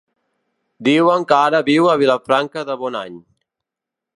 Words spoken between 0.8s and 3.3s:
Diuen que ara viu a Vilafranca de Bonany.